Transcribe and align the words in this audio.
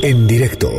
En 0.00 0.26
directo 0.26 0.70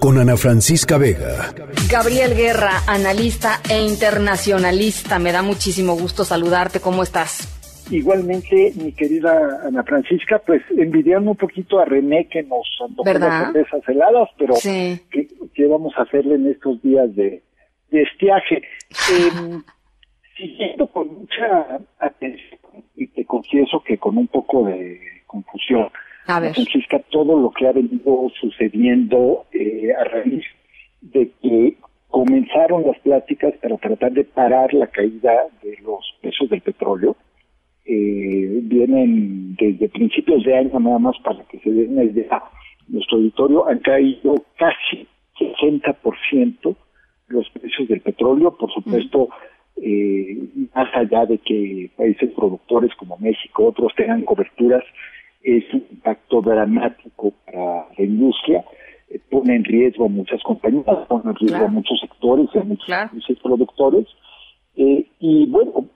con 0.00 0.18
Ana 0.18 0.36
Francisca 0.36 0.98
Vega. 0.98 1.54
Gabriel 1.88 2.34
Guerra, 2.34 2.82
analista 2.88 3.60
e 3.70 3.80
internacionalista. 3.80 5.18
Me 5.18 5.30
da 5.30 5.42
muchísimo 5.42 5.94
gusto 5.94 6.24
saludarte. 6.24 6.80
¿Cómo 6.80 7.04
estás? 7.04 7.46
Igualmente, 7.90 8.72
mi 8.76 8.92
querida 8.92 9.60
Ana 9.64 9.84
Francisca, 9.84 10.40
pues 10.44 10.62
envidiando 10.70 11.30
un 11.30 11.36
poquito 11.36 11.78
a 11.78 11.84
René 11.84 12.26
que 12.28 12.42
nos 12.42 12.66
antojó 12.80 13.12
las 13.12 13.52
cervezas 13.52 13.88
heladas, 13.88 14.28
pero 14.38 14.54
¿qué, 14.62 15.66
vamos 15.66 15.92
a 15.96 16.02
hacerle 16.02 16.34
en 16.34 16.50
estos 16.50 16.82
días 16.82 17.14
de, 17.14 17.42
estiaje? 17.90 18.62
Em, 19.12 19.62
siguiendo 20.36 20.86
con 20.88 21.08
mucha 21.14 21.80
atención, 21.98 22.60
y 22.96 23.06
te 23.08 23.24
confieso 23.24 23.82
que 23.86 23.98
con 23.98 24.16
un 24.18 24.26
poco 24.26 24.64
de 24.64 25.00
confusión, 25.26 25.88
a 26.26 26.40
ver. 26.40 26.54
Francisca, 26.54 27.00
todo 27.10 27.38
lo 27.38 27.50
que 27.50 27.66
ha 27.66 27.72
venido 27.72 28.30
sucediendo 28.40 29.46
eh, 29.52 29.92
a 29.98 30.04
raíz 30.04 30.44
de 31.00 31.30
que 31.42 31.76
comenzaron 32.08 32.84
las 32.86 32.98
pláticas 33.00 33.54
para 33.60 33.76
tratar 33.78 34.12
de 34.12 34.24
parar 34.24 34.72
la 34.74 34.86
caída 34.86 35.32
de 35.62 35.76
los 35.82 36.04
precios 36.20 36.48
del 36.50 36.60
petróleo. 36.60 37.16
Eh, 37.84 38.60
vienen 38.62 39.56
desde 39.56 39.88
principios 39.88 40.44
de 40.44 40.56
año 40.56 40.78
nada 40.78 40.98
más 40.98 41.16
para 41.24 41.42
que 41.44 41.58
se 41.58 41.70
den 41.70 41.92
una 41.92 42.04
idea. 42.04 42.42
Nuestro 42.88 43.16
auditorio 43.16 43.66
han 43.66 43.78
caído 43.80 44.34
casi 44.56 45.08
60% 45.38 46.76
los 47.28 47.48
precios 47.50 47.88
del 47.88 48.00
petróleo, 48.00 48.56
por 48.56 48.70
supuesto, 48.72 49.30
eh, 49.82 50.38
más 50.74 50.94
allá 50.94 51.24
de 51.26 51.38
que 51.38 51.90
países 51.96 52.30
productores 52.34 52.94
como 52.96 53.16
México, 53.18 53.66
otros 53.66 53.92
tengan 53.96 54.22
coberturas 54.22 54.84
es 55.42 55.64
un 55.72 55.91
impacto 56.02 56.42
dramático 56.42 57.32
para 57.46 57.86
la 57.96 58.04
industria, 58.04 58.64
eh, 59.08 59.20
pone 59.30 59.54
en 59.54 59.64
riesgo 59.64 60.06
a 60.06 60.08
muchas 60.08 60.42
compañías, 60.42 60.84
pone 61.08 61.30
en 61.30 61.36
riesgo 61.36 61.64
a 61.64 61.68
muchos 61.68 62.00
sectores, 62.00 62.48
a 62.56 62.64
muchos, 62.64 63.38
productores, 63.42 64.06
eh, 64.76 65.06
y 65.20 65.46
bueno, 65.46 65.86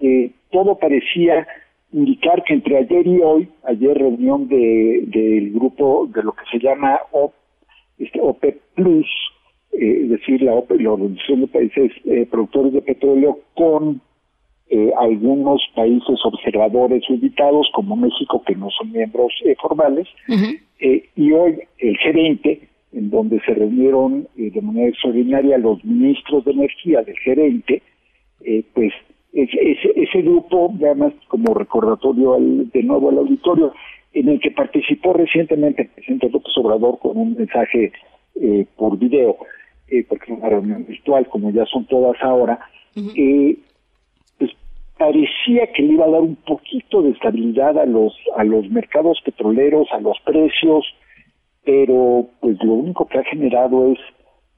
eh, 0.00 0.32
todo 0.50 0.76
parecía 0.76 1.46
indicar 1.92 2.42
que 2.44 2.54
entre 2.54 2.78
ayer 2.78 3.06
y 3.06 3.20
hoy, 3.20 3.48
ayer 3.64 3.96
reunión 3.96 4.48
de, 4.48 5.04
del 5.06 5.52
grupo 5.52 6.08
de 6.12 6.22
lo 6.22 6.32
que 6.32 6.44
se 6.50 6.58
llama 6.58 7.00
OP, 7.12 7.32
este, 7.98 8.20
OPEP 8.20 8.60
Plus, 8.74 9.06
es 9.72 10.08
decir, 10.08 10.42
la, 10.42 10.54
OPEP, 10.54 10.80
la 10.80 10.92
Organización 10.92 11.42
de 11.42 11.46
Países 11.48 11.92
Productores 12.30 12.72
de 12.72 12.82
Petróleo 12.82 13.40
con 13.54 14.00
eh, 14.70 14.90
algunos 14.98 15.60
países 15.74 16.18
observadores 16.24 17.04
ubicados 17.10 17.68
como 17.74 17.96
México, 17.96 18.42
que 18.46 18.56
no 18.56 18.70
son 18.70 18.92
miembros 18.92 19.30
eh, 19.44 19.54
formales, 19.60 20.08
eh, 20.80 21.06
y 21.14 21.32
hoy 21.32 21.60
el 21.78 21.98
G20, 21.98 22.60
en 22.94 23.10
donde 23.10 23.40
se 23.40 23.52
reunieron 23.52 24.26
de 24.36 24.60
manera 24.62 24.88
extraordinaria 24.88 25.58
los 25.58 25.84
ministros 25.84 26.46
de 26.46 26.52
energía 26.52 27.02
del 27.02 27.14
G20, 27.16 27.82
pues 28.72 28.92
ese, 29.32 29.92
ese 29.96 30.22
grupo, 30.22 30.72
además 30.76 31.12
como 31.28 31.52
recordatorio 31.52 32.36
de 32.38 32.82
nuevo 32.84 33.10
al 33.10 33.18
auditorio, 33.18 33.74
en 34.14 34.28
el 34.28 34.40
que 34.40 34.50
participó 34.50 35.12
recientemente 35.12 35.82
el 35.82 35.88
presidente 35.88 36.30
López 36.30 36.56
Obrador 36.56 36.98
con 37.00 37.16
un 37.16 37.34
mensaje 37.34 37.92
por 38.76 38.96
video, 38.96 39.36
porque 40.08 40.32
es 40.32 40.38
una 40.38 40.48
reunión 40.48 40.86
virtual, 40.86 41.28
como 41.28 41.50
ya 41.50 41.66
son 41.66 41.84
todas 41.86 42.16
ahora, 42.22 42.60
parecía 44.98 45.66
que 45.72 45.82
le 45.82 45.94
iba 45.94 46.04
a 46.06 46.10
dar 46.10 46.20
un 46.20 46.36
poquito 46.36 47.02
de 47.02 47.10
estabilidad 47.10 47.78
a 47.78 47.86
los 47.86 48.16
a 48.36 48.44
los 48.44 48.68
mercados 48.70 49.20
petroleros, 49.24 49.88
a 49.92 50.00
los 50.00 50.18
precios, 50.20 50.84
pero 51.64 52.28
pues 52.40 52.56
lo 52.62 52.74
único 52.74 53.06
que 53.06 53.18
ha 53.18 53.24
generado 53.24 53.92
es 53.92 53.98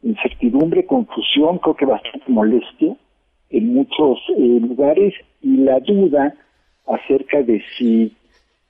incertidumbre, 0.03 0.87
confusión, 0.87 1.59
creo 1.59 1.75
que 1.75 1.87
bastante 1.87 2.25
molestia 2.29 2.97
en 3.51 3.75
muchos 3.75 4.19
eh, 4.37 4.59
lugares 4.61 5.15
y 5.43 5.59
la 5.59 5.81
duda 5.81 6.35
acerca 6.87 7.43
de 7.43 7.63
si 7.77 8.13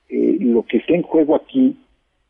eh, 0.09 0.37
lo 0.41 0.63
que 0.65 0.79
está 0.79 0.95
en 0.95 1.03
juego 1.03 1.35
aquí, 1.35 1.77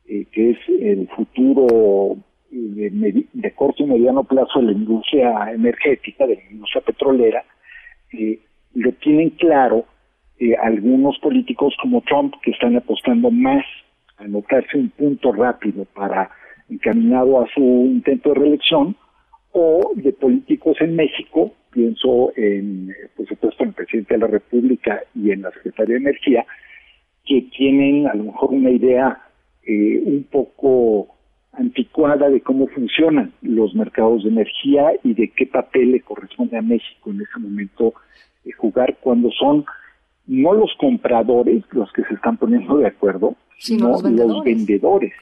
eh, 0.08 0.24
que 0.32 0.50
es 0.50 0.58
el 0.80 1.08
futuro 1.08 2.16
de, 2.50 3.24
de, 3.32 3.50
corto 3.52 3.82
y 3.82 3.86
mediano 3.86 4.24
plazo 4.24 4.60
de 4.60 4.66
la 4.66 4.72
industria 4.72 5.52
energética, 5.52 6.26
de 6.26 6.36
la 6.36 6.50
industria 6.50 6.82
petrolera, 6.82 7.44
eh, 8.12 8.40
lo 8.76 8.92
tienen 8.92 9.30
claro 9.30 9.86
eh, 10.38 10.54
algunos 10.62 11.18
políticos 11.18 11.74
como 11.80 12.02
Trump 12.02 12.34
que 12.42 12.50
están 12.50 12.76
apostando 12.76 13.30
más 13.30 13.64
a 14.18 14.24
anotarse 14.24 14.76
un 14.76 14.90
punto 14.90 15.32
rápido 15.32 15.86
para 15.94 16.30
encaminado 16.68 17.40
a 17.40 17.46
su 17.54 17.60
intento 17.60 18.30
de 18.30 18.40
reelección 18.40 18.96
o 19.52 19.92
de 19.94 20.12
políticos 20.12 20.76
en 20.80 20.94
México, 20.94 21.52
pienso 21.70 22.32
en, 22.36 22.92
por 23.16 23.26
supuesto, 23.26 23.62
en 23.62 23.70
el 23.70 23.74
presidente 23.74 24.14
de 24.14 24.20
la 24.20 24.26
República 24.26 25.02
y 25.14 25.30
en 25.30 25.42
la 25.42 25.50
Secretaría 25.52 25.94
de 25.94 26.00
Energía, 26.00 26.46
que 27.24 27.42
tienen 27.56 28.06
a 28.06 28.14
lo 28.14 28.24
mejor 28.24 28.50
una 28.52 28.70
idea 28.70 29.22
eh, 29.66 30.02
un 30.04 30.24
poco 30.24 31.15
anticuada 31.56 32.28
de 32.28 32.40
cómo 32.40 32.66
funcionan 32.68 33.32
los 33.42 33.74
mercados 33.74 34.24
de 34.24 34.30
energía 34.30 34.92
y 35.02 35.14
de 35.14 35.28
qué 35.28 35.46
papel 35.46 35.92
le 35.92 36.00
corresponde 36.00 36.56
a 36.56 36.62
México 36.62 37.10
en 37.10 37.22
ese 37.22 37.38
momento 37.38 37.94
jugar 38.58 38.96
cuando 39.00 39.30
son 39.30 39.64
no 40.26 40.52
los 40.52 40.70
compradores 40.78 41.64
los 41.70 41.92
que 41.92 42.02
se 42.04 42.14
están 42.14 42.36
poniendo 42.36 42.78
de 42.78 42.88
acuerdo, 42.88 43.36
sino 43.58 43.88
los 43.90 44.02
vendedores, 44.44 45.12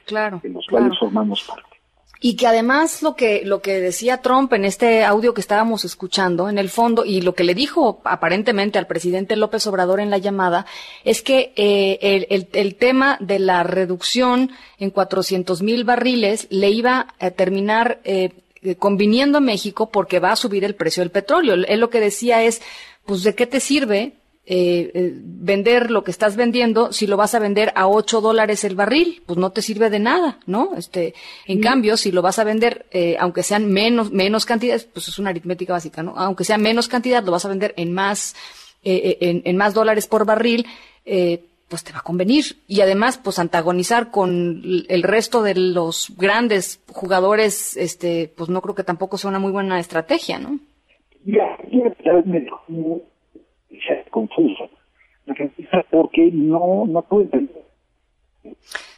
de 0.41 0.49
los 0.49 0.65
cuales 0.67 0.97
formamos 0.97 1.43
parte. 1.43 1.74
Y 2.21 2.35
que 2.35 2.47
además 2.47 3.01
lo 3.01 3.15
que, 3.15 3.43
lo 3.43 3.61
que 3.61 3.79
decía 3.81 4.21
Trump 4.21 4.53
en 4.53 4.65
este 4.65 5.03
audio 5.03 5.33
que 5.33 5.41
estábamos 5.41 5.85
escuchando, 5.85 6.49
en 6.49 6.57
el 6.57 6.69
fondo, 6.69 7.05
y 7.05 7.21
lo 7.21 7.35
que 7.35 7.43
le 7.43 7.53
dijo 7.53 8.01
aparentemente 8.03 8.79
al 8.79 8.87
presidente 8.87 9.35
López 9.35 9.67
Obrador 9.67 9.99
en 9.99 10.09
la 10.09 10.17
llamada, 10.17 10.65
es 11.03 11.21
que 11.21 11.53
eh, 11.55 11.99
el, 12.29 12.47
el, 12.51 12.75
tema 12.75 13.17
de 13.19 13.39
la 13.39 13.63
reducción 13.63 14.51
en 14.79 14.89
400 14.89 15.61
mil 15.61 15.83
barriles 15.83 16.47
le 16.49 16.69
iba 16.69 17.13
a 17.19 17.31
terminar 17.31 17.99
eh, 18.03 18.31
conviniendo 18.79 19.37
a 19.37 19.41
México 19.41 19.91
porque 19.91 20.19
va 20.19 20.31
a 20.31 20.35
subir 20.35 20.63
el 20.63 20.75
precio 20.75 21.01
del 21.01 21.11
petróleo. 21.11 21.53
Él 21.53 21.79
lo 21.79 21.89
que 21.89 21.99
decía 21.99 22.43
es, 22.43 22.61
pues 23.05 23.23
¿de 23.23 23.35
qué 23.35 23.45
te 23.45 23.59
sirve 23.59 24.13
eh, 24.47 24.91
eh, 24.93 25.11
vender 25.15 25.89
lo 25.89 26.03
que 26.03 26.11
estás 26.11 26.35
vendiendo 26.35 26.93
si 26.93 27.07
lo 27.07 27.17
vas 27.17 27.33
a 27.33 27.39
vender 27.39 27.71
a 27.75 27.87
8 27.87 28.21
dólares 28.21 28.63
el 28.63 28.75
barril? 28.75 29.23
Pues 29.25 29.39
no 29.39 29.51
te 29.51 29.61
sirve 29.61 29.89
de 29.89 29.99
nada, 29.99 30.39
¿no? 30.45 30.75
Este, 30.77 31.15
en 31.47 31.61
cambio, 31.61 31.97
si 31.97 32.11
lo 32.11 32.21
vas 32.21 32.37
a 32.37 32.43
vender, 32.43 32.85
eh, 32.91 33.17
aunque 33.19 33.43
sean 33.43 33.71
menos, 33.71 34.11
menos 34.11 34.45
cantidades, 34.45 34.85
pues 34.85 35.07
es 35.07 35.17
una 35.17 35.31
aritmética 35.31 35.73
básica, 35.73 36.03
¿no? 36.03 36.13
Aunque 36.15 36.43
sea 36.43 36.57
menos 36.57 36.87
cantidad, 36.87 37.23
lo 37.23 37.31
vas 37.31 37.45
a 37.45 37.49
vender 37.49 37.73
en 37.77 37.93
más, 37.93 38.35
en, 38.83 39.41
en, 39.45 39.57
más 39.57 39.73
dólares 39.73 40.05
por 40.05 40.25
barril, 40.25 40.67
pues 41.03 41.83
te 41.83 41.91
va 41.91 41.99
a 41.99 42.03
convenir. 42.03 42.43
Y 42.67 42.81
además, 42.81 43.17
pues 43.17 43.39
antagonizar 43.39 44.11
con 44.11 44.61
el 44.87 45.03
resto 45.03 45.41
de 45.41 45.55
los 45.55 46.13
grandes 46.17 46.83
jugadores, 46.91 47.75
este, 47.77 48.31
pues 48.37 48.49
no 48.49 48.61
creo 48.61 48.75
que 48.75 48.83
tampoco 48.83 49.17
sea 49.17 49.29
una 49.29 49.39
muy 49.39 49.51
buena 49.51 49.79
estrategia, 49.79 50.37
¿no? 50.37 50.59
Ya, 51.25 51.57
vez 52.25 52.45
confuso. 54.15 54.69
Porque 55.91 56.31
no, 56.31 56.85
no 56.87 57.05
entender. 57.21 57.65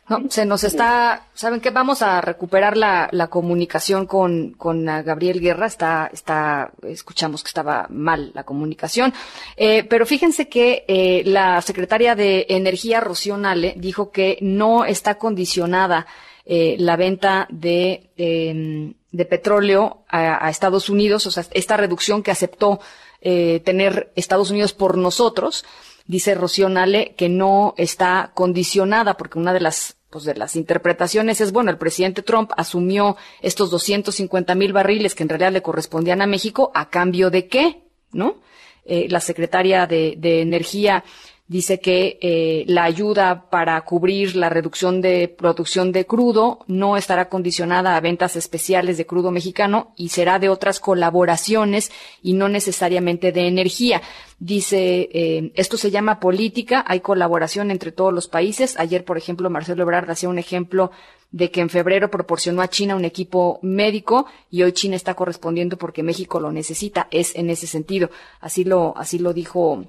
No, 0.09 0.29
se 0.29 0.45
nos 0.45 0.63
está, 0.63 1.27
¿saben 1.33 1.59
qué? 1.59 1.69
Vamos 1.69 2.01
a 2.01 2.21
recuperar 2.21 2.77
la, 2.77 3.09
la 3.11 3.27
comunicación 3.27 4.05
con, 4.05 4.53
con 4.53 4.85
Gabriel 4.85 5.41
Guerra. 5.41 5.65
Está, 5.65 6.09
está, 6.13 6.71
escuchamos 6.83 7.43
que 7.43 7.49
estaba 7.49 7.87
mal 7.89 8.31
la 8.33 8.43
comunicación. 8.43 9.13
Eh, 9.57 9.83
pero 9.89 10.05
fíjense 10.05 10.47
que 10.47 10.85
eh, 10.87 11.23
la 11.25 11.61
secretaria 11.61 12.15
de 12.15 12.45
Energía, 12.49 13.01
Rocío 13.01 13.37
Nale, 13.37 13.73
dijo 13.77 14.11
que 14.11 14.37
no 14.41 14.85
está 14.85 15.15
condicionada 15.17 16.05
eh, 16.49 16.77
la 16.79 16.95
venta 16.95 17.45
de, 17.49 18.09
em, 18.15 18.93
de 19.11 19.25
petróleo 19.25 20.05
a, 20.07 20.49
Estados 20.49 20.89
Unidos, 20.89 21.27
o 21.27 21.31
sea, 21.31 21.43
esta 21.51 21.75
reducción 21.75 22.23
que 22.23 22.31
aceptó 22.31 22.79
eh, 23.19 23.61
tener 23.65 24.13
Estados 24.15 24.49
Unidos 24.49 24.71
por 24.71 24.97
nosotros, 24.97 25.65
dice 26.05 26.35
Rocío 26.35 26.69
Nale, 26.69 27.15
que 27.17 27.27
no 27.27 27.73
está 27.75 28.31
condicionada, 28.33 29.17
porque 29.17 29.39
una 29.39 29.51
de 29.51 29.59
las 29.59 29.97
pues 30.09 30.23
de 30.23 30.35
las 30.35 30.55
interpretaciones 30.55 31.41
es, 31.41 31.51
bueno, 31.51 31.69
el 31.69 31.77
presidente 31.77 32.21
Trump 32.21 32.51
asumió 32.55 33.17
estos 33.41 33.69
250 33.69 34.55
mil 34.55 34.71
barriles 34.71 35.15
que 35.15 35.23
en 35.23 35.29
realidad 35.29 35.51
le 35.51 35.61
correspondían 35.61 36.21
a 36.21 36.27
México, 36.27 36.71
¿a 36.73 36.89
cambio 36.89 37.29
de 37.29 37.47
qué? 37.47 37.81
¿No? 38.13 38.37
Eh, 38.85 39.07
la 39.09 39.19
secretaria 39.19 39.85
de, 39.85 40.15
de 40.17 40.39
Energía 40.39 41.03
dice 41.47 41.79
que 41.79 42.19
eh, 42.21 42.65
la 42.67 42.83
ayuda 42.83 43.49
para 43.49 43.79
cubrir 43.81 44.35
la 44.35 44.49
reducción 44.49 45.01
de 45.01 45.27
producción 45.29 45.91
de 45.91 46.05
crudo 46.05 46.59
no 46.67 46.97
estará 46.97 47.29
condicionada 47.29 47.95
a 47.95 48.01
ventas 48.01 48.35
especiales 48.35 48.97
de 48.97 49.05
crudo 49.05 49.31
mexicano 49.31 49.93
y 49.95 50.09
será 50.09 50.39
de 50.39 50.49
otras 50.49 50.79
colaboraciones 50.79 51.91
y 52.21 52.33
no 52.33 52.49
necesariamente 52.49 53.31
de 53.31 53.47
energía. 53.47 54.01
Dice, 54.39 55.09
eh, 55.13 55.51
esto 55.55 55.77
se 55.77 55.89
llama 55.89 56.19
política, 56.19 56.83
hay 56.87 56.99
colaboración 56.99 57.71
entre 57.71 57.91
todos 57.91 58.13
los 58.13 58.27
países. 58.27 58.77
Ayer, 58.77 59.03
por 59.05 59.17
ejemplo, 59.17 59.49
Marcelo 59.49 59.83
Ebrard 59.83 60.11
hacía 60.11 60.29
un 60.29 60.39
ejemplo 60.39 60.91
de 61.31 61.49
que 61.49 61.61
en 61.61 61.69
febrero 61.69 62.11
proporcionó 62.11 62.61
a 62.61 62.69
China 62.69 62.95
un 62.95 63.05
equipo 63.05 63.59
médico 63.61 64.27
y 64.49 64.63
hoy 64.63 64.71
China 64.73 64.95
está 64.95 65.13
correspondiendo 65.13 65.77
porque 65.77 66.03
México 66.03 66.39
lo 66.39 66.51
necesita. 66.51 67.07
Es 67.09 67.35
en 67.35 67.49
ese 67.49 67.67
sentido. 67.67 68.09
Así 68.39 68.63
lo, 68.63 68.95
así 68.97 69.17
lo 69.17 69.33
dijo 69.33 69.85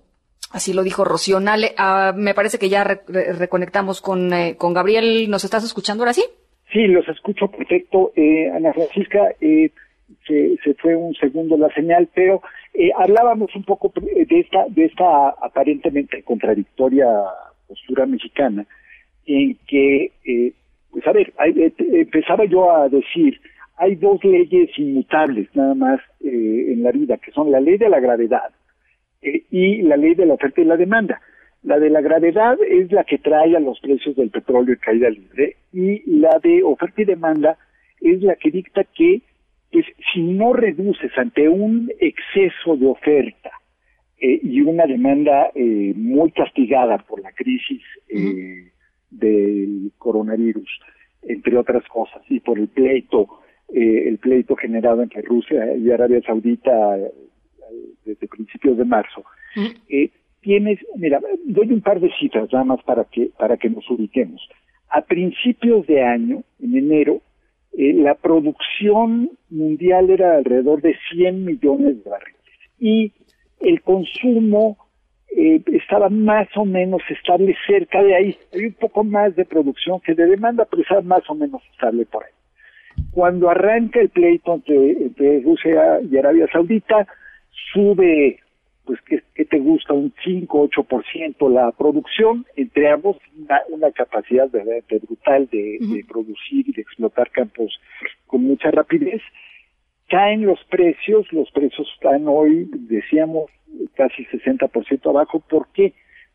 Así 0.52 0.72
lo 0.72 0.82
dijo 0.82 1.04
Rocío 1.04 1.40
Nale. 1.40 1.72
Ah, 1.76 2.12
me 2.16 2.34
parece 2.34 2.58
que 2.58 2.68
ya 2.68 2.84
reconectamos 2.84 4.00
con, 4.00 4.32
eh, 4.32 4.56
con 4.56 4.72
Gabriel. 4.72 5.28
¿Nos 5.28 5.44
estás 5.44 5.64
escuchando 5.64 6.02
ahora 6.02 6.14
sí? 6.14 6.24
Sí, 6.72 6.86
los 6.86 7.08
escucho 7.08 7.48
perfecto. 7.48 8.12
Eh, 8.16 8.50
Ana 8.50 8.72
Francisca, 8.72 9.34
eh, 9.40 9.70
se, 10.26 10.56
se, 10.62 10.74
fue 10.74 10.96
un 10.96 11.14
segundo 11.14 11.56
la 11.56 11.68
señal, 11.74 12.08
pero 12.14 12.42
eh, 12.74 12.90
hablábamos 12.96 13.54
un 13.54 13.64
poco 13.64 13.92
de 13.94 14.26
esta, 14.40 14.66
de 14.68 14.86
esta 14.86 15.30
aparentemente 15.30 16.22
contradictoria 16.22 17.06
postura 17.66 18.06
mexicana, 18.06 18.66
en 19.26 19.58
que, 19.66 20.12
eh, 20.24 20.52
pues 20.90 21.06
a 21.06 21.12
ver, 21.12 21.32
eh, 21.56 21.72
empezaba 21.78 22.44
yo 22.46 22.70
a 22.70 22.88
decir, 22.88 23.40
hay 23.76 23.94
dos 23.96 24.22
leyes 24.24 24.70
inmutables 24.78 25.48
nada 25.54 25.74
más 25.74 26.00
en 26.20 26.82
la 26.82 26.90
vida, 26.90 27.16
que 27.18 27.30
son 27.32 27.50
la 27.50 27.60
ley 27.60 27.78
de 27.78 27.88
la 27.88 28.00
gravedad 28.00 28.50
y 29.20 29.82
la 29.82 29.96
ley 29.96 30.14
de 30.14 30.26
la 30.26 30.34
oferta 30.34 30.60
y 30.60 30.64
la 30.64 30.76
demanda. 30.76 31.20
La 31.62 31.78
de 31.78 31.90
la 31.90 32.00
gravedad 32.00 32.56
es 32.68 32.92
la 32.92 33.04
que 33.04 33.18
trae 33.18 33.56
a 33.56 33.60
los 33.60 33.80
precios 33.80 34.14
del 34.16 34.30
petróleo 34.30 34.74
en 34.74 34.80
caída 34.80 35.10
libre 35.10 35.56
y 35.72 36.02
la 36.18 36.38
de 36.38 36.62
oferta 36.62 37.02
y 37.02 37.04
demanda 37.04 37.58
es 38.00 38.22
la 38.22 38.36
que 38.36 38.50
dicta 38.50 38.84
que 38.84 39.22
pues, 39.72 39.84
si 40.12 40.22
no 40.22 40.52
reduces 40.52 41.10
ante 41.16 41.48
un 41.48 41.90
exceso 41.98 42.76
de 42.76 42.86
oferta 42.86 43.50
eh, 44.20 44.40
y 44.42 44.60
una 44.60 44.86
demanda 44.86 45.50
eh, 45.54 45.92
muy 45.96 46.30
castigada 46.30 46.98
por 46.98 47.20
la 47.20 47.32
crisis 47.32 47.82
eh, 48.08 48.70
del 49.10 49.92
coronavirus, 49.98 50.68
entre 51.22 51.56
otras 51.56 51.84
cosas, 51.88 52.22
y 52.28 52.40
por 52.40 52.58
el 52.58 52.68
pleito, 52.68 53.28
el 53.70 54.16
pleito 54.18 54.56
generado 54.56 55.02
entre 55.02 55.22
Rusia 55.22 55.76
y 55.76 55.90
Arabia 55.90 56.22
Saudita 56.22 56.96
desde 58.04 58.28
principios 58.28 58.76
de 58.76 58.84
marzo, 58.84 59.24
tienes, 60.40 60.78
mira, 60.96 61.20
doy 61.44 61.72
un 61.72 61.80
par 61.80 62.00
de 62.00 62.10
citas 62.18 62.52
nada 62.52 62.64
más 62.64 62.82
para 62.82 63.04
que, 63.04 63.30
para 63.38 63.56
que 63.56 63.70
nos 63.70 63.88
ubiquemos. 63.90 64.40
A 64.90 65.02
principios 65.02 65.86
de 65.86 66.02
año, 66.02 66.42
en 66.62 66.76
enero, 66.76 67.20
eh, 67.76 67.92
la 67.92 68.14
producción 68.14 69.30
mundial 69.50 70.10
era 70.10 70.36
alrededor 70.36 70.80
de 70.80 70.96
100 71.10 71.44
millones 71.44 72.02
de 72.02 72.10
barriles 72.10 72.40
y 72.78 73.12
el 73.60 73.82
consumo 73.82 74.78
eh, 75.36 75.62
estaba 75.66 76.08
más 76.08 76.48
o 76.56 76.64
menos 76.64 77.02
estable 77.10 77.54
cerca 77.66 78.02
de 78.02 78.14
ahí. 78.14 78.38
Hay 78.54 78.66
un 78.66 78.72
poco 78.72 79.04
más 79.04 79.36
de 79.36 79.44
producción 79.44 80.00
que 80.00 80.14
de 80.14 80.26
demanda, 80.26 80.66
pero 80.70 80.82
estaba 80.82 81.02
más 81.02 81.28
o 81.28 81.34
menos 81.34 81.62
estable 81.72 82.06
por 82.06 82.24
ahí. 82.24 82.32
Cuando 83.10 83.48
arranca 83.50 84.00
el 84.00 84.08
pleito 84.08 84.54
entre 84.66 85.40
Rusia 85.40 86.00
y 86.10 86.16
Arabia 86.16 86.48
Saudita, 86.50 87.06
sube 87.72 88.40
pues 88.88 89.00
que, 89.02 89.44
te 89.44 89.58
gusta 89.58 89.92
un 89.92 90.14
5, 90.24 90.70
8% 90.70 91.52
la 91.52 91.72
producción, 91.72 92.46
entre 92.56 92.90
ambos 92.90 93.18
una, 93.68 93.92
capacidad 93.92 94.50
verdaderamente 94.50 94.98
brutal 95.00 95.46
de, 95.52 96.04
producir 96.08 96.66
y 96.66 96.72
de 96.72 96.80
explotar 96.80 97.30
campos 97.30 97.78
con 98.26 98.44
mucha 98.44 98.70
rapidez. 98.70 99.20
Caen 100.08 100.46
los 100.46 100.58
precios, 100.70 101.30
los 101.34 101.50
precios 101.50 101.86
están 101.92 102.28
hoy, 102.28 102.70
decíamos, 102.72 103.50
casi 103.92 104.24
60% 104.24 105.10
abajo. 105.10 105.40
¿Por 105.40 105.68
qué? 105.74 105.92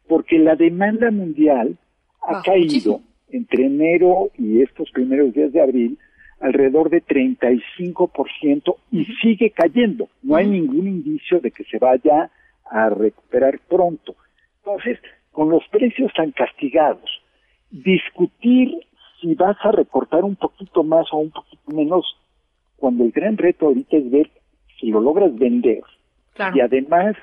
Porque 0.07 0.37
la 0.37 0.55
demanda 0.55 1.09
mundial 1.09 1.75
ha 2.21 2.43
caído 2.43 3.01
entre 3.29 3.65
enero 3.65 4.29
y 4.37 4.61
estos 4.61 4.91
primeros 4.91 5.33
días 5.33 5.51
de 5.53 5.61
abril 5.61 5.97
alrededor 6.43 6.89
de 6.89 7.01
35% 7.01 8.75
y 8.91 9.05
sigue 9.21 9.51
cayendo. 9.51 10.09
No 10.21 10.35
hay 10.35 10.45
ningún 10.45 10.87
indicio 10.87 11.39
de 11.39 11.51
que 11.51 11.63
se 11.63 11.79
vaya 11.79 12.29
a 12.69 12.89
recuperar 12.89 13.59
pronto. 13.69 14.15
Entonces, 14.57 14.99
con 15.31 15.49
los 15.49 15.65
precios 15.69 16.11
tan 16.13 16.31
castigados, 16.31 17.09
discutir 17.71 18.75
si 19.21 19.35
vas 19.35 19.55
a 19.61 19.71
recortar 19.71 20.25
un 20.25 20.35
poquito 20.35 20.83
más 20.83 21.05
o 21.13 21.17
un 21.17 21.31
poquito 21.31 21.71
menos, 21.71 22.05
cuando 22.75 23.05
el 23.05 23.11
gran 23.11 23.37
reto 23.37 23.67
ahorita 23.67 23.95
es 23.95 24.11
ver 24.11 24.29
si 24.79 24.91
lo 24.91 24.99
logras 24.99 25.33
vender. 25.37 25.81
Y 26.53 26.59
además, 26.59 27.15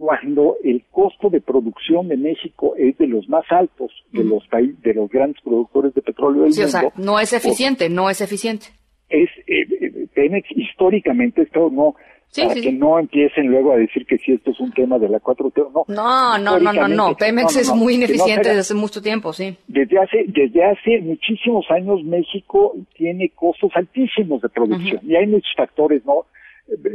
cuando 0.00 0.56
el 0.64 0.82
costo 0.90 1.28
de 1.28 1.42
producción 1.42 2.08
de 2.08 2.16
México 2.16 2.74
es 2.78 2.96
de 2.96 3.06
los 3.06 3.28
más 3.28 3.44
altos 3.50 3.92
de 4.12 4.24
los 4.24 4.46
países, 4.48 4.80
de 4.80 4.94
los 4.94 5.10
grandes 5.10 5.38
productores 5.42 5.92
de 5.92 6.00
petróleo 6.00 6.44
del 6.44 6.54
sí, 6.54 6.62
mundo. 6.62 6.78
O 6.78 6.80
sea, 6.80 6.92
no 6.96 7.20
es 7.20 7.34
eficiente, 7.34 7.90
no 7.90 8.08
es 8.08 8.22
eficiente. 8.22 8.68
Es, 9.10 9.28
eh, 9.46 9.66
eh, 9.78 10.06
Pemex 10.14 10.48
históricamente 10.56 11.42
esto 11.42 11.68
no, 11.70 11.96
para 12.34 12.54
que 12.54 12.72
no 12.72 12.98
empiecen 12.98 13.48
luego 13.48 13.72
a 13.72 13.76
decir 13.76 14.06
que 14.06 14.16
si 14.16 14.32
esto 14.32 14.52
es 14.52 14.60
un 14.60 14.72
tema 14.72 14.98
de 14.98 15.10
la 15.10 15.20
4T 15.20 15.70
no. 15.70 15.84
No, 15.86 16.38
no, 16.38 16.58
no, 16.58 16.72
no, 16.72 16.88
no. 16.88 17.14
Pemex 17.14 17.56
es 17.56 17.74
muy 17.74 17.96
ineficiente 17.96 18.48
desde 18.48 18.60
hace 18.60 18.74
mucho 18.74 19.02
tiempo, 19.02 19.34
sí. 19.34 19.54
Desde 19.68 19.98
hace, 19.98 20.24
desde 20.28 20.64
hace 20.64 21.00
muchísimos 21.02 21.70
años 21.70 22.02
México 22.04 22.74
tiene 22.94 23.28
costos 23.34 23.70
altísimos 23.74 24.40
de 24.40 24.48
producción 24.48 25.00
y 25.02 25.14
hay 25.14 25.26
muchos 25.26 25.52
factores, 25.54 26.02
no, 26.06 26.24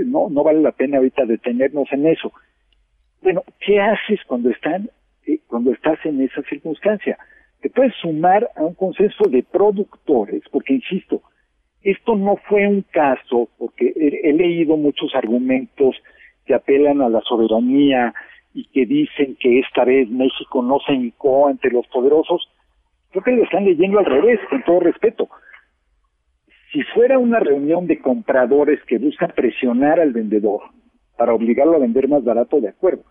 no, 0.07 0.27
no 0.31 0.43
vale 0.43 0.61
la 0.61 0.71
pena 0.71 0.97
ahorita 0.97 1.25
detenernos 1.25 1.87
en 1.91 2.07
eso. 2.07 2.33
Bueno, 3.25 3.43
¿qué 3.59 3.81
haces 3.81 4.19
cuando 4.27 4.51
están, 4.51 4.87
eh, 5.25 5.39
cuando 5.47 5.71
estás 5.71 5.97
en 6.05 6.21
esa 6.21 6.43
circunstancia? 6.43 7.17
Te 7.59 7.71
puedes 7.71 7.95
sumar 7.95 8.51
a 8.55 8.61
un 8.61 8.75
consenso 8.75 9.23
de 9.27 9.41
productores, 9.41 10.43
porque 10.51 10.75
insisto, 10.75 11.23
esto 11.81 12.15
no 12.15 12.35
fue 12.47 12.67
un 12.67 12.83
caso, 12.83 13.49
porque 13.57 13.91
he, 13.95 14.31
leído 14.31 14.77
muchos 14.77 15.15
argumentos 15.15 15.95
que 16.45 16.53
apelan 16.53 17.01
a 17.01 17.09
la 17.09 17.19
soberanía 17.21 18.13
y 18.53 18.65
que 18.65 18.85
dicen 18.85 19.35
que 19.39 19.57
esta 19.57 19.85
vez 19.85 20.07
México 20.07 20.61
no 20.61 20.77
se 20.85 20.93
hincó 20.93 21.47
ante 21.47 21.71
los 21.71 21.87
poderosos. 21.87 22.47
Creo 23.09 23.23
que 23.23 23.31
lo 23.31 23.43
están 23.43 23.65
leyendo 23.65 23.97
al 23.97 24.05
revés, 24.05 24.39
con 24.51 24.63
todo 24.65 24.81
respeto. 24.81 25.29
Si 26.71 26.83
fuera 26.93 27.17
una 27.17 27.39
reunión 27.39 27.87
de 27.87 27.99
compradores 27.99 28.83
que 28.83 28.99
buscan 28.99 29.31
presionar 29.35 29.99
al 29.99 30.13
vendedor 30.13 30.61
para 31.17 31.33
obligarlo 31.33 31.77
a 31.77 31.79
vender 31.79 32.07
más 32.07 32.23
barato, 32.23 32.61
de 32.61 32.69
acuerdo. 32.69 33.03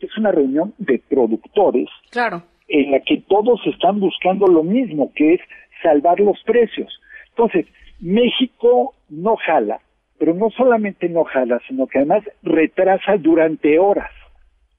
Es 0.00 0.16
una 0.18 0.32
reunión 0.32 0.74
de 0.78 1.02
productores 1.08 1.88
claro. 2.10 2.42
en 2.68 2.90
la 2.90 3.00
que 3.00 3.22
todos 3.28 3.60
están 3.66 4.00
buscando 4.00 4.46
lo 4.46 4.62
mismo, 4.62 5.12
que 5.14 5.34
es 5.34 5.40
salvar 5.82 6.20
los 6.20 6.42
precios. 6.44 7.00
Entonces, 7.30 7.66
México 8.00 8.94
no 9.08 9.36
jala, 9.36 9.80
pero 10.18 10.34
no 10.34 10.50
solamente 10.50 11.08
no 11.08 11.24
jala, 11.24 11.60
sino 11.68 11.86
que 11.86 11.98
además 11.98 12.24
retrasa 12.42 13.16
durante 13.18 13.78
horas 13.78 14.10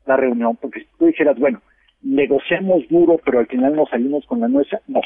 la 0.06 0.18
reunión, 0.18 0.56
porque 0.58 0.82
si 0.82 0.88
tú 0.98 1.06
dijeras, 1.06 1.38
bueno, 1.40 1.62
negociamos 2.02 2.88
duro, 2.90 3.20
pero 3.24 3.40
al 3.40 3.48
final 3.48 3.76
nos 3.76 3.90
salimos 3.90 4.26
con 4.26 4.40
la 4.40 4.48
nuestra, 4.48 4.82
no, 4.88 5.02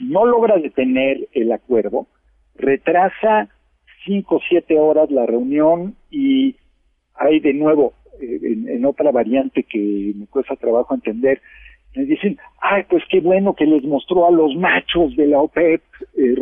no 0.00 0.24
logra 0.24 0.56
detener 0.56 1.28
el 1.32 1.52
acuerdo, 1.52 2.06
retrasa 2.54 3.48
cinco 4.04 4.36
o 4.36 4.40
siete 4.48 4.78
horas 4.78 5.10
la 5.10 5.26
reunión 5.26 5.96
y 6.10 6.56
hay 7.14 7.40
de 7.40 7.52
nuevo, 7.52 7.92
eh, 8.20 8.40
en, 8.42 8.84
otra 8.84 9.10
variante 9.10 9.64
que 9.64 10.12
me 10.14 10.26
cuesta 10.26 10.56
trabajo 10.56 10.94
entender, 10.94 11.40
me 11.94 12.04
dicen, 12.04 12.38
ay, 12.60 12.84
pues 12.88 13.02
qué 13.10 13.20
bueno 13.20 13.54
que 13.54 13.64
les 13.64 13.82
mostró 13.84 14.26
a 14.26 14.30
los 14.30 14.54
machos 14.56 15.16
de 15.16 15.26
la 15.26 15.40
OPEP, 15.40 15.82
eh, 16.16 16.34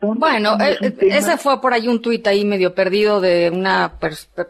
bueno, 0.00 0.56
eh, 0.60 0.94
ese 1.00 1.38
fue 1.38 1.60
por 1.60 1.72
ahí 1.72 1.88
un 1.88 2.02
tuit 2.02 2.26
ahí 2.26 2.44
medio 2.44 2.74
perdido 2.74 3.20
de 3.20 3.50
una 3.50 3.94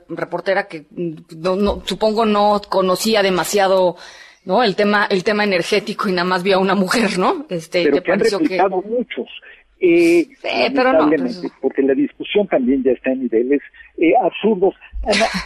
reportera 0.08 0.66
que 0.66 0.86
mm, 0.90 1.14
no, 1.38 1.80
supongo 1.84 2.26
no 2.26 2.60
conocía 2.68 3.22
demasiado 3.22 3.96
no 4.44 4.64
el 4.64 4.74
tema 4.74 5.06
el 5.08 5.22
tema 5.22 5.44
energético 5.44 6.08
y 6.08 6.12
nada 6.12 6.24
más 6.24 6.42
vio 6.42 6.56
a 6.56 6.60
una 6.60 6.74
mujer, 6.74 7.18
¿no? 7.18 7.46
Este, 7.48 7.84
pero 7.84 8.02
que 8.02 8.12
han 8.12 8.20
replicado 8.20 8.82
muchos. 8.82 9.28
Eh, 9.80 10.26
sí, 10.42 10.72
pero 10.74 10.92
no. 10.92 11.08
Pues, 11.08 11.40
porque 11.60 11.82
la 11.82 11.94
discusión 11.94 12.48
también 12.48 12.82
ya 12.82 12.90
está 12.92 13.12
en 13.12 13.22
niveles 13.22 13.60
eh, 13.98 14.12
absurdos. 14.22 14.74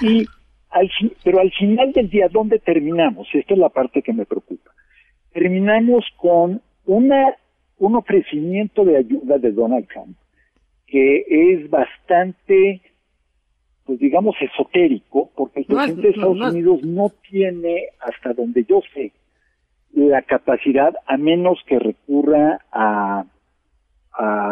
y 0.01 0.27
al, 0.73 0.91
pero 1.23 1.41
al 1.41 1.51
final 1.53 1.93
del 1.93 2.11
día, 2.11 2.29
¿dónde 2.29 2.59
terminamos? 2.59 3.29
Esta 3.33 3.55
es 3.55 3.61
la 3.61 3.69
parte 3.69 4.03
que 4.03 4.13
me 4.13 4.27
preocupa. 4.27 4.71
Terminamos 5.33 6.05
con 6.17 6.61
una 6.87 7.37
un 7.79 7.97
ofrecimiento 7.97 8.85
de 8.85 8.97
ayuda 8.97 9.39
de 9.39 9.51
Donald 9.51 9.89
Trump 9.89 10.17
que 10.93 11.25
es 11.27 11.71
bastante, 11.71 12.83
pues 13.87 13.99
digamos, 13.99 14.37
esotérico, 14.43 15.31
porque 15.35 15.61
el 15.61 15.67
presidente 15.67 16.03
de 16.03 16.11
Estados 16.11 16.53
Unidos 16.53 16.83
no 16.85 17.11
tiene, 17.31 17.87
hasta 17.99 18.35
donde 18.35 18.65
yo 18.65 18.83
sé, 18.93 19.11
la 19.95 20.21
capacidad, 20.21 20.95
a 21.07 21.17
menos 21.17 21.59
que 21.67 21.79
recurra 21.79 22.61
a, 22.71 23.25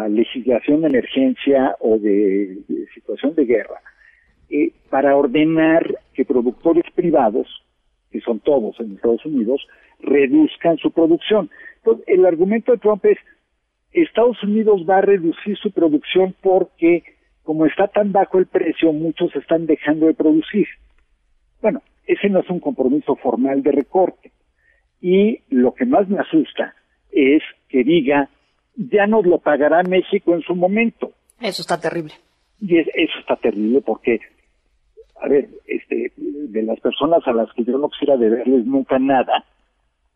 legislación 0.09 0.81
de 0.81 0.87
emergencia 0.87 1.75
o 1.79 1.99
de, 1.99 2.57
situación 2.95 3.35
de 3.35 3.45
guerra, 3.45 3.79
eh, 4.51 4.73
para 4.89 5.15
ordenar 5.15 5.95
que 6.13 6.25
productores 6.25 6.85
privados, 6.93 7.47
que 8.11 8.19
son 8.21 8.39
todos 8.39 8.79
en 8.79 8.95
Estados 8.95 9.25
Unidos, 9.25 9.65
reduzcan 9.99 10.77
su 10.77 10.91
producción. 10.91 11.49
Entonces, 11.77 12.05
el 12.07 12.25
argumento 12.25 12.71
de 12.71 12.77
Trump 12.77 13.05
es, 13.05 13.17
Estados 13.91 14.41
Unidos 14.43 14.85
va 14.89 14.97
a 14.97 15.01
reducir 15.01 15.57
su 15.57 15.71
producción 15.71 16.35
porque 16.41 17.03
como 17.43 17.65
está 17.65 17.87
tan 17.87 18.11
bajo 18.11 18.37
el 18.37 18.45
precio, 18.45 18.93
muchos 18.93 19.35
están 19.35 19.65
dejando 19.65 20.05
de 20.05 20.13
producir. 20.13 20.67
Bueno, 21.61 21.81
ese 22.05 22.29
no 22.29 22.39
es 22.39 22.49
un 22.49 22.59
compromiso 22.59 23.15
formal 23.15 23.63
de 23.63 23.71
recorte. 23.71 24.31
Y 25.01 25.39
lo 25.49 25.73
que 25.73 25.85
más 25.85 26.07
me 26.07 26.19
asusta 26.19 26.75
es 27.11 27.41
que 27.69 27.83
diga, 27.83 28.29
ya 28.75 29.07
nos 29.07 29.25
lo 29.25 29.39
pagará 29.39 29.81
México 29.83 30.35
en 30.35 30.41
su 30.41 30.55
momento. 30.55 31.11
Eso 31.39 31.61
está 31.61 31.79
terrible. 31.79 32.13
Y 32.61 32.77
eso 32.77 33.19
está 33.19 33.35
terrible 33.37 33.81
porque, 33.81 34.19
a 35.21 35.27
ver, 35.27 35.49
este, 35.67 36.11
de 36.17 36.63
las 36.63 36.79
personas 36.79 37.25
a 37.27 37.31
las 37.31 37.51
que 37.53 37.63
yo 37.63 37.77
no 37.77 37.89
quisiera 37.89 38.17
deberles 38.17 38.65
nunca 38.65 38.97
nada, 38.97 39.45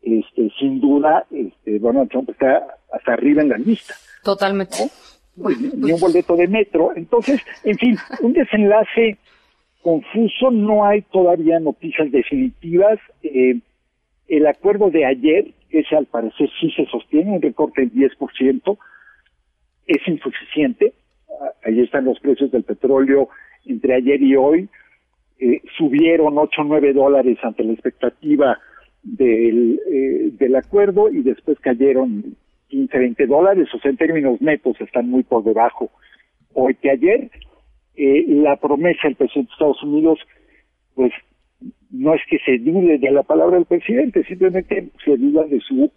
este, 0.02 0.50
sin 0.58 0.80
duda, 0.80 1.24
este, 1.30 1.78
Donald 1.78 2.10
Trump 2.10 2.30
está 2.30 2.66
hasta 2.92 3.12
arriba 3.12 3.42
en 3.42 3.50
la 3.50 3.58
lista. 3.58 3.94
Totalmente. 4.22 4.90
Ni 5.36 5.92
un 5.92 6.00
boleto 6.00 6.34
de 6.36 6.48
metro. 6.48 6.92
Entonces, 6.96 7.40
en 7.64 7.76
fin, 7.76 7.96
un 8.20 8.32
desenlace 8.32 9.18
confuso, 9.82 10.50
no 10.50 10.84
hay 10.84 11.02
todavía 11.02 11.60
noticias 11.60 12.10
definitivas. 12.10 12.98
Eh, 13.22 13.60
el 14.28 14.46
acuerdo 14.46 14.90
de 14.90 15.04
ayer, 15.04 15.52
ese 15.70 15.94
al 15.94 16.06
parecer 16.06 16.50
sí 16.60 16.70
se 16.72 16.86
sostiene, 16.86 17.36
un 17.36 17.42
recorte 17.42 17.82
del 17.82 17.92
10%, 17.92 18.78
es 19.86 20.08
insuficiente. 20.08 20.92
Ahí 21.64 21.80
están 21.80 22.06
los 22.06 22.18
precios 22.18 22.50
del 22.50 22.64
petróleo 22.64 23.28
entre 23.66 23.94
ayer 23.94 24.22
y 24.22 24.34
hoy. 24.36 24.68
Eh, 25.38 25.60
subieron 25.76 26.38
8 26.38 26.62
o 26.62 26.64
9 26.64 26.92
dólares 26.92 27.38
ante 27.42 27.62
la 27.62 27.72
expectativa 27.72 28.58
del, 29.02 29.80
eh, 29.90 30.30
del 30.32 30.56
acuerdo 30.56 31.10
y 31.10 31.22
después 31.22 31.58
cayeron 31.60 32.36
15, 32.68 32.98
20 32.98 33.26
dólares, 33.26 33.68
o 33.74 33.78
sea, 33.78 33.90
en 33.90 33.96
términos 33.96 34.40
netos 34.40 34.80
están 34.80 35.08
muy 35.08 35.22
por 35.22 35.44
debajo 35.44 35.90
hoy 36.54 36.74
que 36.74 36.90
ayer. 36.90 37.30
Eh, 37.94 38.24
la 38.28 38.56
promesa 38.56 39.00
del 39.04 39.16
presidente 39.16 39.48
de 39.48 39.52
Estados 39.52 39.82
Unidos, 39.82 40.18
pues 40.94 41.12
no 41.90 42.14
es 42.14 42.20
que 42.28 42.38
se 42.40 42.58
dude 42.58 42.98
de 42.98 43.10
la 43.10 43.22
palabra 43.22 43.56
del 43.56 43.66
presidente, 43.66 44.24
simplemente 44.24 44.90
se 45.04 45.16
duda 45.16 45.44
de 45.44 45.60
su 45.60 45.90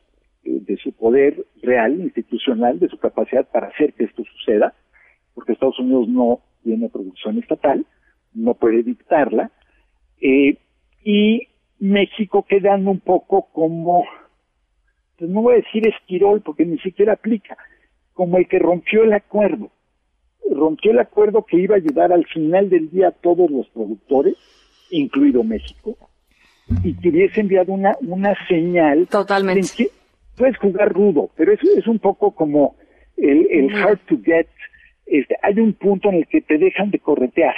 eh, 0.46 0.60
de 0.62 0.78
su 0.78 0.94
poder 0.94 1.46
real, 1.62 2.00
institucional, 2.00 2.80
de 2.80 2.88
su 2.88 2.98
capacidad 2.98 3.46
para 3.50 3.68
hacer 3.68 3.94
que 3.94 4.06
esto 4.06 4.24
suceda, 4.24 4.74
porque 5.34 5.54
Estados 5.54 5.80
Unidos 5.80 6.08
no 6.08 6.40
tiene 6.64 6.88
producción 6.88 7.40
estatal, 7.40 7.86
no 8.34 8.54
puede 8.54 8.84
dictarla, 8.84 9.52
eh, 10.22 10.58
y 11.04 11.48
México 11.80 12.46
quedando 12.48 12.92
un 12.92 13.00
poco 13.00 13.48
como, 13.54 14.06
pues 15.18 15.30
no 15.30 15.42
voy 15.42 15.54
a 15.54 15.58
decir 15.58 15.88
esquirol 15.88 16.42
porque 16.42 16.66
ni 16.66 16.78
siquiera 16.80 17.14
aplica, 17.14 17.58
como 18.14 18.38
el 18.38 18.48
que 18.48 18.60
rompió 18.60 19.04
el 19.04 19.14
acuerdo. 19.14 19.72
Rompió 20.52 20.92
el 20.92 21.00
acuerdo 21.00 21.46
que 21.46 21.58
iba 21.58 21.76
a 21.76 21.78
ayudar 21.78 22.12
al 22.12 22.26
final 22.26 22.70
del 22.70 22.90
día 22.90 23.10
a 23.10 23.12
todos 23.12 23.50
los 23.50 23.68
productores, 23.70 24.36
incluido 24.90 25.44
México, 25.44 25.96
y 26.84 26.96
que 26.96 27.10
hubiese 27.10 27.42
enviado 27.42 27.72
una, 27.72 27.96
una 28.02 28.36
señal. 28.48 29.08
Totalmente. 29.08 29.90
puedes 30.36 30.58
jugar 30.58 30.92
rudo, 30.92 31.30
pero 31.36 31.54
eso 31.54 31.66
es 31.78 31.88
un 31.88 32.00
poco 32.00 32.32
como 32.32 32.76
el, 33.16 33.48
el 33.52 33.76
hard 33.76 34.00
to 34.08 34.18
get. 34.24 34.48
Este, 35.06 35.36
hay 35.42 35.60
un 35.60 35.74
punto 35.74 36.10
en 36.10 36.16
el 36.16 36.28
que 36.28 36.42
te 36.42 36.58
dejan 36.58 36.92
de 36.92 37.00
corretear, 37.00 37.56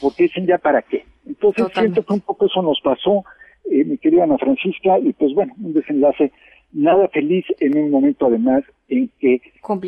porque 0.00 0.24
dicen 0.24 0.46
ya 0.46 0.58
para 0.58 0.82
qué. 0.82 1.04
Entonces 1.26 1.66
siento 1.72 2.04
que 2.04 2.12
un 2.12 2.20
poco 2.20 2.46
eso 2.46 2.62
nos 2.62 2.80
pasó, 2.82 3.24
eh, 3.70 3.84
mi 3.84 3.98
querida 3.98 4.24
Ana 4.24 4.38
Francisca, 4.38 4.98
y 4.98 5.12
pues 5.12 5.32
bueno, 5.34 5.54
un 5.62 5.72
desenlace 5.72 6.32
nada 6.72 7.08
feliz 7.08 7.44
en 7.60 7.78
un 7.78 7.90
momento 7.90 8.26
además 8.26 8.64
en 8.88 9.10
que 9.20 9.40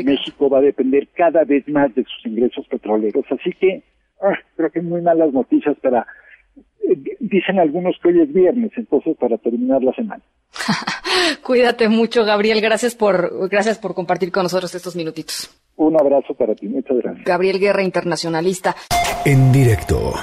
México 0.04 0.48
va 0.48 0.58
a 0.58 0.62
depender 0.62 1.08
cada 1.14 1.44
vez 1.44 1.66
más 1.68 1.94
de 1.94 2.04
sus 2.04 2.26
ingresos 2.26 2.66
petroleros. 2.68 3.24
Así 3.30 3.50
que 3.60 3.82
ah, 4.22 4.38
creo 4.56 4.70
que 4.70 4.80
muy 4.80 5.02
malas 5.02 5.32
noticias 5.32 5.76
para, 5.82 6.06
eh, 6.88 6.96
dicen 7.20 7.58
algunos 7.58 7.96
que 8.00 8.08
hoy 8.08 8.20
es 8.20 8.32
viernes, 8.32 8.72
entonces 8.76 9.16
para 9.18 9.36
terminar 9.38 9.82
la 9.82 9.92
semana. 9.92 10.22
Cuídate 11.42 11.88
mucho, 11.88 12.24
Gabriel. 12.24 12.60
Gracias 12.60 12.94
por, 12.94 13.48
gracias 13.48 13.78
por 13.78 13.94
compartir 13.94 14.30
con 14.30 14.44
nosotros 14.44 14.74
estos 14.74 14.96
minutitos. 14.96 15.50
Un 15.76 16.00
abrazo 16.00 16.34
para 16.34 16.54
ti. 16.54 16.68
Muchas 16.68 16.96
gracias. 16.98 17.24
Gabriel 17.24 17.58
Guerra, 17.58 17.82
internacionalista. 17.82 18.74
En 19.24 19.52
directo. 19.52 20.14